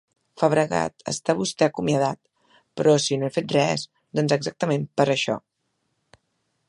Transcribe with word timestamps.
-Fabregat, 0.35 1.03
està 1.11 1.35
vostè 1.41 1.67
acomiadat. 1.67 2.19
-Però 2.79 2.95
si 3.03 3.19
no 3.25 3.29
he 3.29 3.35
fet 3.37 3.55
res! 3.59 3.85
-Doncs 4.17 4.37
exactament, 4.39 4.89
per 5.03 5.09
això. 5.17 5.37